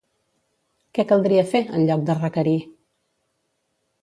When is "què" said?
0.97-1.05